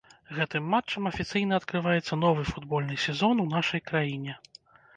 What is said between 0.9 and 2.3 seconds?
афіцыйна адкрываецца